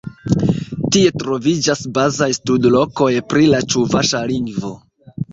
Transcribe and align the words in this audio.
Tie 0.93 1.09
troviĝas 1.23 1.83
bazaj 1.97 2.27
studlokoj 2.37 3.09
pri 3.33 3.51
la 3.51 3.59
ĉuvaŝa 3.75 4.23
lingvo. 4.33 4.73